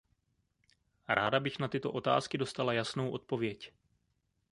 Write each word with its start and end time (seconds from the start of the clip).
Ráda 1.07 1.39
bych 1.39 1.59
na 1.59 1.67
tyto 1.67 1.91
otázky 1.91 2.37
dostala 2.37 2.73
jasnou 2.73 3.11
odpověď. 3.11 3.73